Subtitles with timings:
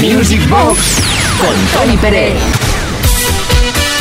[0.00, 1.00] Music Box
[1.40, 2.34] con Tony Pérez.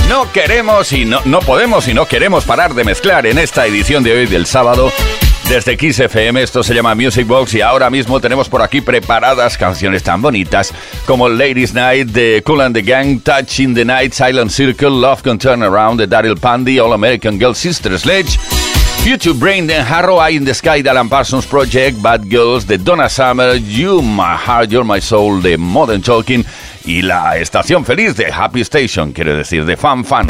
[0.09, 4.03] No queremos y no, no podemos y no queremos parar de mezclar en esta edición
[4.03, 4.91] de hoy del sábado
[5.49, 9.57] desde Kiss FM, esto se llama Music Box y ahora mismo tenemos por aquí preparadas
[9.57, 10.73] canciones tan bonitas
[11.05, 15.21] como Ladies Night de Cool and the Gang, Touch in the Night, Silent Circle, Love
[15.21, 18.39] Can Turn Around de Daryl Pandy, All American Girl Sister Sledge,
[19.03, 23.09] Future Brain de Harrow Eye in the Sky de Parsons Project, Bad Girls de Donna
[23.09, 26.45] Summer, You My Heart, You're My Soul de Modern Talking
[26.85, 30.27] y la estación feliz de Happy Station, quiere decir de Fan Fan.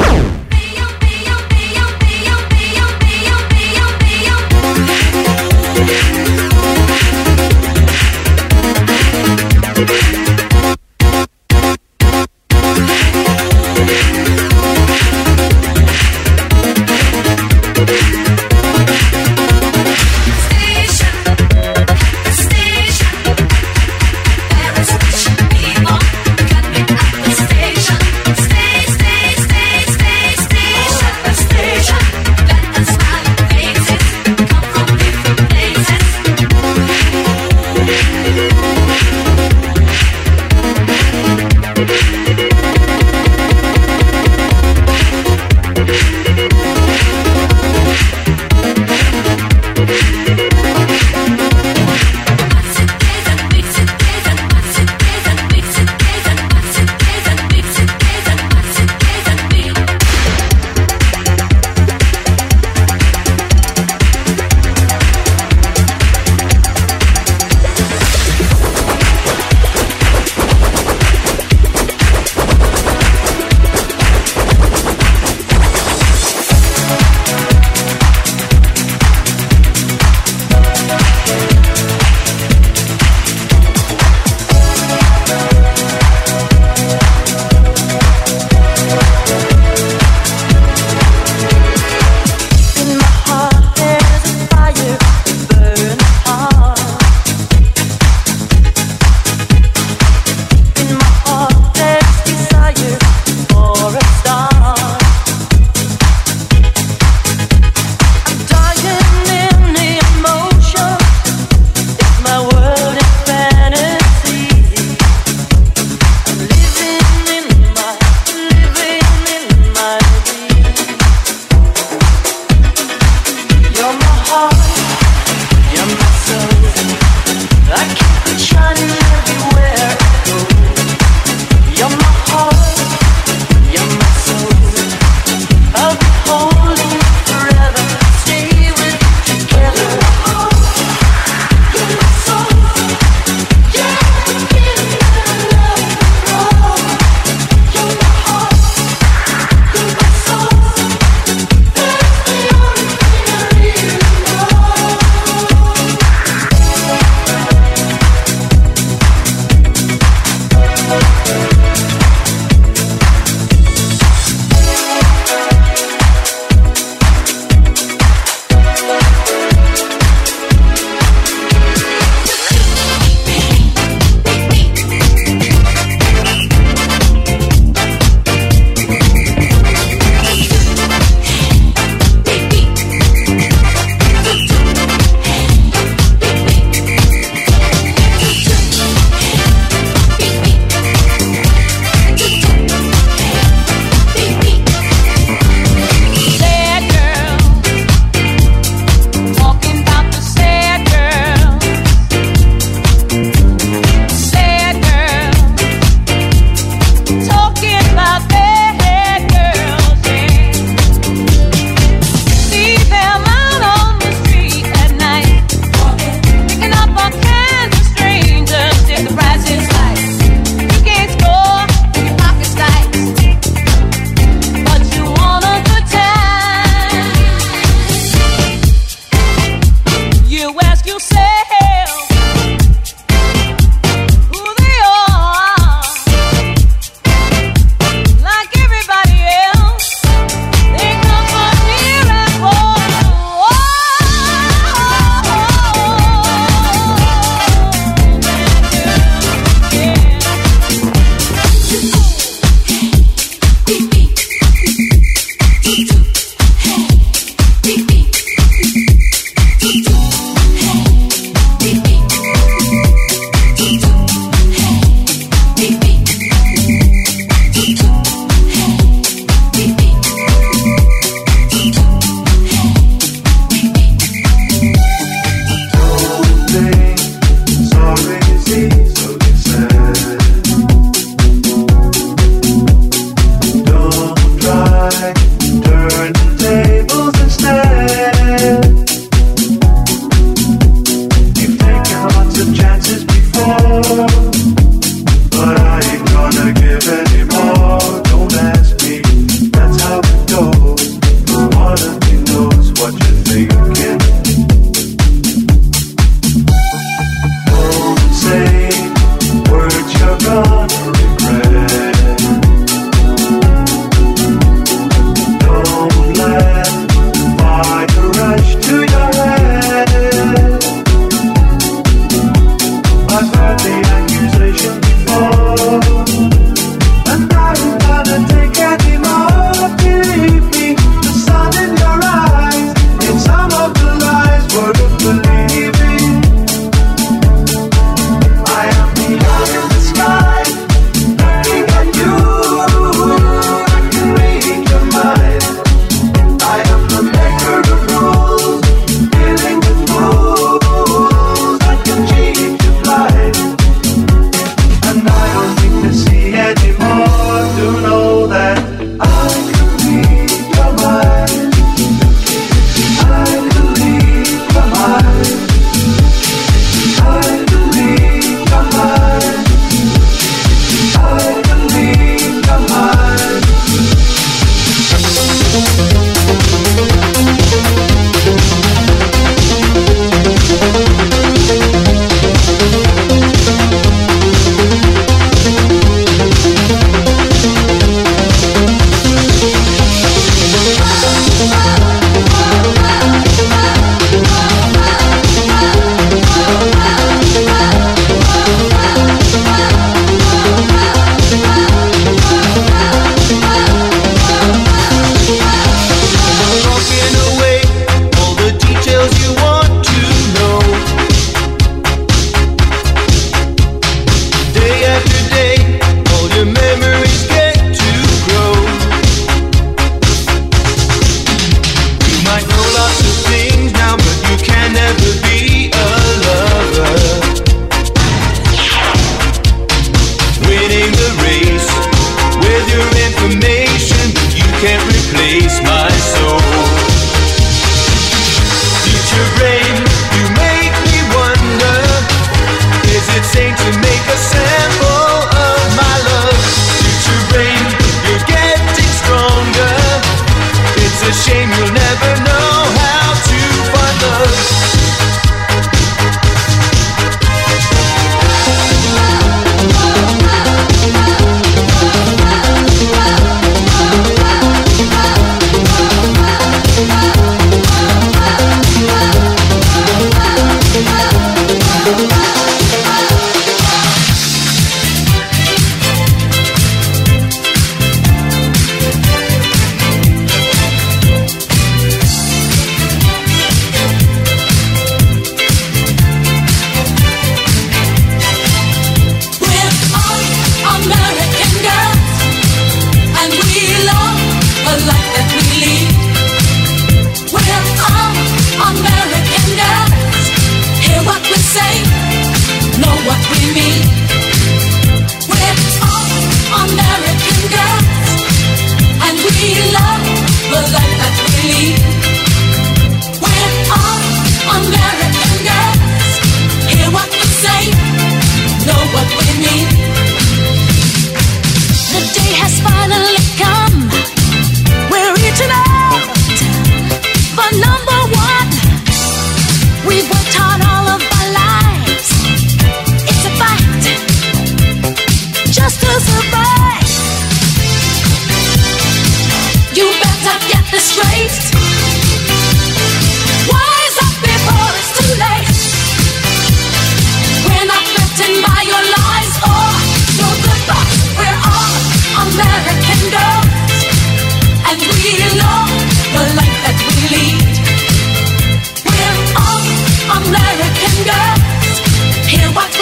[562.36, 562.73] Music, Box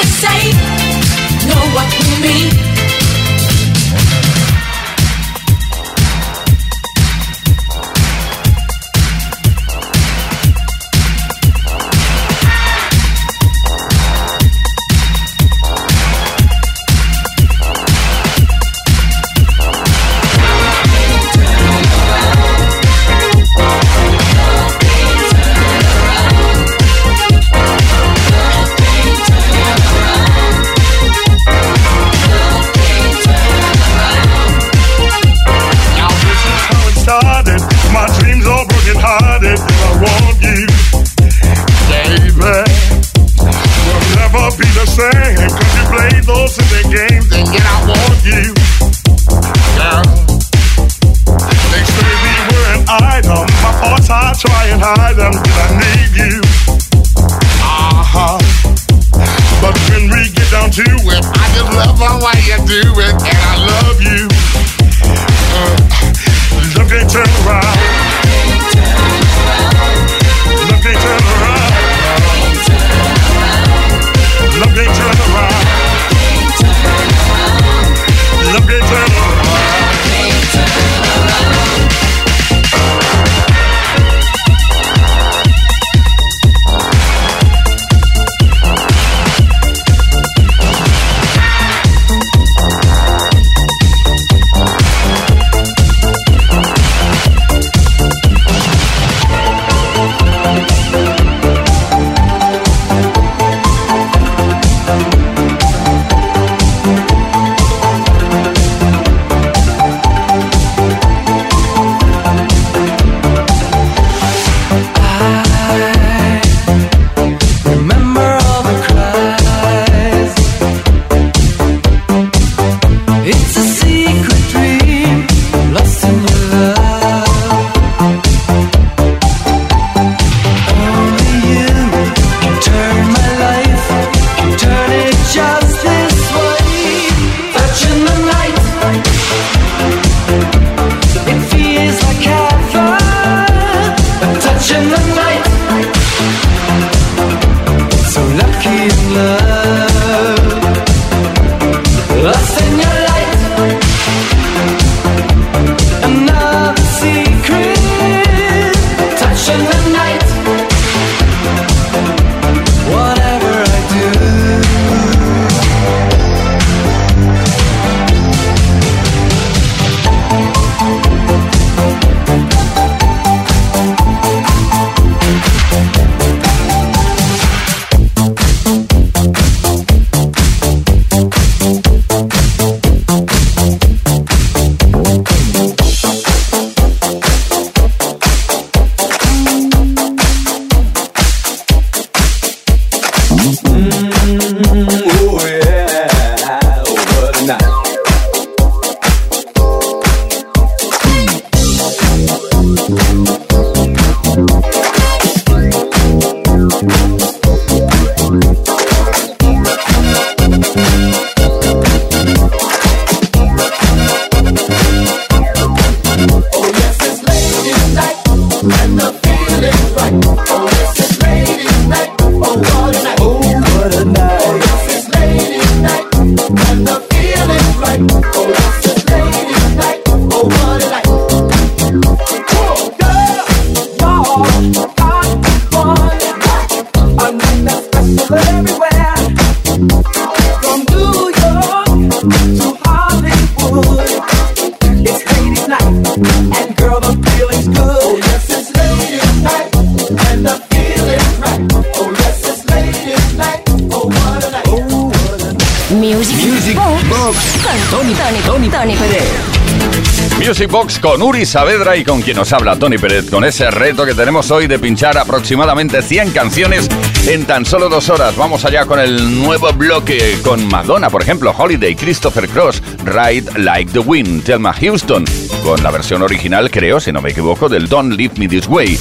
[260.72, 264.50] Con Uri Saavedra y con quien nos habla Tony Pérez, con ese reto que tenemos
[264.50, 266.88] hoy de pinchar aproximadamente 100 canciones
[267.26, 268.34] en tan solo dos horas.
[268.36, 273.92] Vamos allá con el nuevo bloque con Madonna, por ejemplo, Holiday, Christopher Cross, Ride Like
[273.92, 275.26] the Wind, Thelma Houston,
[275.62, 278.98] con la versión original, creo, si no me equivoco, del Don't Leave Me This Way.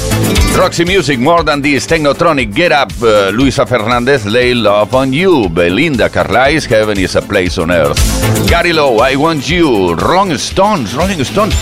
[0.56, 5.50] Roxy Music, More Than This, Technotronic, Get Up, uh, Luisa Fernández, Lay Love on You,
[5.50, 8.00] Belinda Carlisle, Heaven is a Place on Earth,
[8.48, 11.56] Gary Lowe, I Want You, Rolling Stones, Rolling Stones.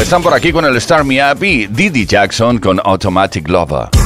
[0.00, 4.05] Están por aquí con el Star Me Up y Didi Jackson con Automatic Lover.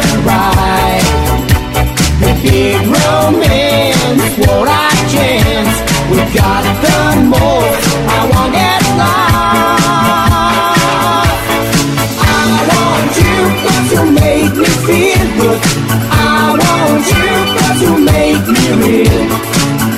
[2.41, 5.77] big romance, what our chance.
[6.09, 6.97] We got the
[7.31, 7.69] more.
[8.15, 10.11] I want get lost.
[12.19, 15.59] I want you, but you make me feel good.
[16.11, 16.23] I
[16.61, 19.23] want you, but you make me real.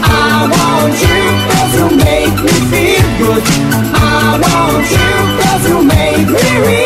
[0.03, 3.43] I want you, but you make me feel good.
[3.95, 4.07] I
[4.43, 6.82] want you, but you make me real.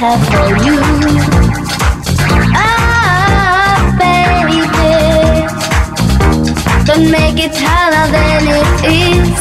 [0.00, 0.80] Have for you.
[2.56, 4.60] Ah, baby,
[6.86, 8.70] don't make it harder than it
[9.04, 9.40] is.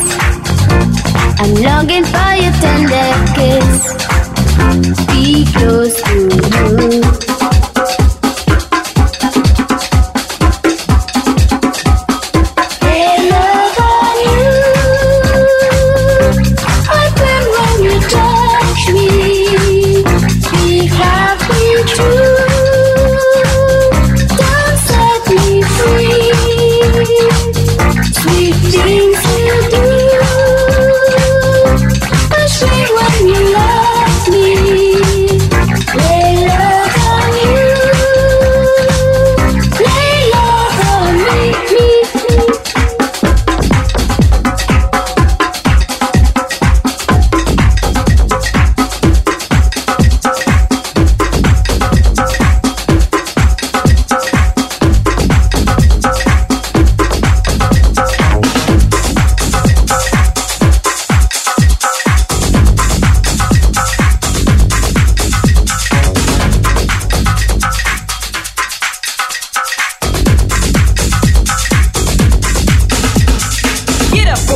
[1.39, 3.79] I'm longing for your tender kiss.
[5.07, 6.15] Be close to
[7.23, 7.28] you.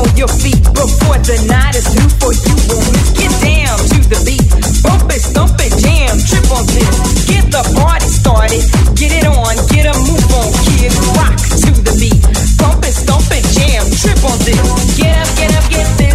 [0.03, 2.55] on your feet before the night is new for you.
[2.67, 4.47] When get down to the beat,
[4.83, 6.91] bump it, stomp it, jam, trip on this.
[7.27, 8.63] Get the party started,
[8.99, 10.99] get it on, get a move on, kids.
[11.15, 12.19] Rock to the beat,
[12.59, 14.59] bump it, stomp it, jam, trip on this.
[14.99, 16.12] Get up, get up, get this.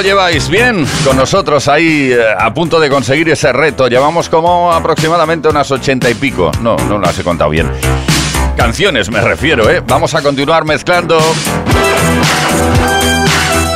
[0.00, 0.48] Lo lleváis?
[0.48, 0.86] ¿Bien?
[1.04, 3.86] Con nosotros ahí eh, a punto de conseguir ese reto.
[3.86, 6.50] Llevamos como aproximadamente unas ochenta y pico.
[6.62, 7.70] No, no las he contado bien.
[8.56, 9.82] Canciones me refiero, ¿eh?
[9.86, 11.18] Vamos a continuar mezclando.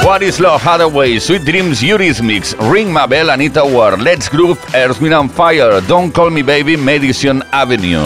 [0.03, 5.01] What is Love Hathaway, Sweet Dreams Eurythmics, Ring My Bell, Anita Ward, Let's Groove, Earth,
[5.03, 8.05] Wind Fire, Don't Call Me Baby, Madison Avenue.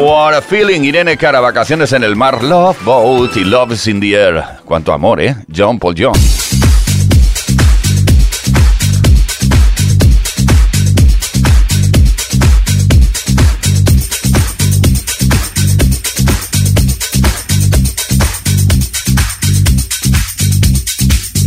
[0.00, 4.00] What a feeling, Irene Cara, vacaciones en el mar, Love Boat y Love is in
[4.00, 4.44] the Air.
[4.64, 5.36] Cuánto amor, ¿eh?
[5.54, 6.37] John Paul John.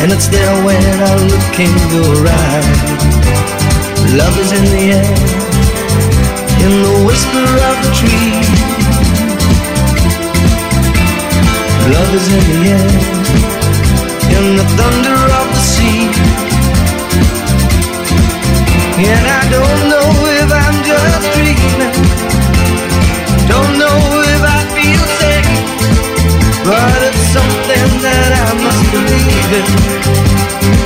[0.00, 3.18] And it's there when I look in your eyes.
[4.14, 5.14] Love is in the air,
[6.64, 8.32] in the whisper of the tree.
[11.92, 12.90] Love is in the air,
[14.38, 16.06] in the thunder of the sea.
[19.02, 20.08] And I don't know
[20.42, 21.92] if I'm just dreaming,
[23.50, 23.98] don't know
[24.34, 25.50] if I feel safe,
[26.64, 27.07] but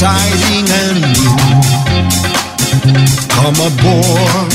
[0.00, 1.34] exciting and new.
[3.34, 4.52] Come aboard,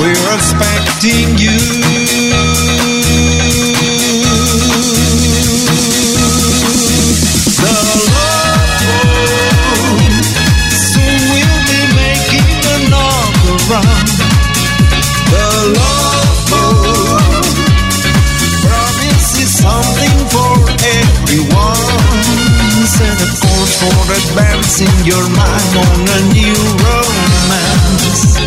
[0.00, 2.03] we're expecting you.
[23.90, 28.43] for advancing your mind on a new romance.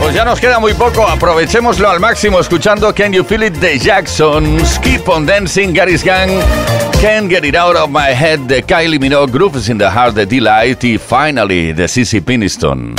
[0.00, 3.78] Pues ya nos queda muy poco, aprovechémoslo al máximo escuchando Can You Feel It de
[3.78, 6.30] Jacksons, Keep on Dancing, Gary's Gang,
[7.00, 10.26] Can't Get It Out of My Head de Kylie Minogue, Grooves in the Heart de
[10.26, 12.94] Delight y Finally de Cissy Piniston.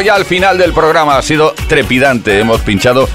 [0.00, 1.18] Ya al final del programa.
[1.18, 2.38] Ha sido trepidante.
[2.38, 3.08] Hemos pinchado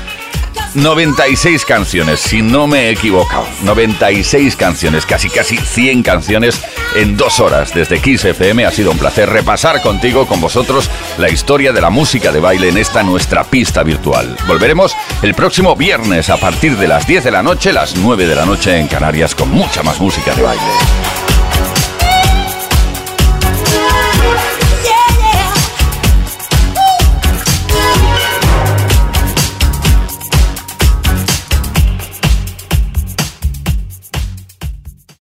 [0.75, 3.47] 96 canciones, si no me he equivocado.
[3.63, 6.61] 96 canciones, casi casi 100 canciones
[6.95, 8.65] en dos horas desde Kiss FM.
[8.65, 12.69] Ha sido un placer repasar contigo, con vosotros, la historia de la música de baile
[12.69, 14.35] en esta nuestra pista virtual.
[14.47, 18.35] Volveremos el próximo viernes a partir de las 10 de la noche, las 9 de
[18.35, 20.94] la noche en Canarias, con mucha más música de baile.